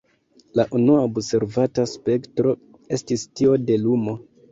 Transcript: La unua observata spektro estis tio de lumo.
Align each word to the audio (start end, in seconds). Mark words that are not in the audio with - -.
La 0.59 0.63
unua 0.77 1.01
observata 1.09 1.85
spektro 1.91 2.55
estis 2.99 3.27
tio 3.41 3.53
de 3.67 3.77
lumo. 3.83 4.17